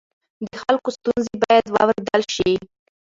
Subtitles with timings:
[0.45, 2.53] د خلکو ستونزې باید واورېدل شي.